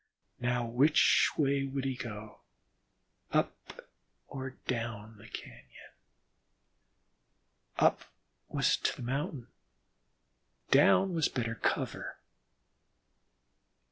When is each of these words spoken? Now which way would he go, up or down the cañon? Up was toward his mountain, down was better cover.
Now 0.39 0.65
which 0.65 1.29
way 1.37 1.63
would 1.63 1.85
he 1.85 1.93
go, 1.95 2.39
up 3.31 3.85
or 4.27 4.55
down 4.65 5.17
the 5.17 5.27
cañon? 5.27 5.93
Up 7.77 8.01
was 8.47 8.77
toward 8.77 8.97
his 8.97 9.05
mountain, 9.05 9.47
down 10.71 11.13
was 11.13 11.29
better 11.29 11.53
cover. 11.53 12.17